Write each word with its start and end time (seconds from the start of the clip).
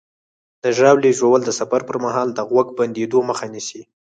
د 0.63 0.65
ژاولې 0.77 1.11
ژوول 1.19 1.41
د 1.45 1.51
سفر 1.59 1.81
پر 1.89 1.97
مهال 2.05 2.27
د 2.33 2.39
غوږ 2.49 2.67
بندېدو 2.79 3.19
مخه 3.29 3.45
نیسي. 3.53 3.81